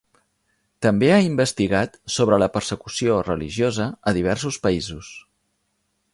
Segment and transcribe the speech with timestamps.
[0.85, 5.15] També ha investigat sobre la persecució religiosa a diversos països.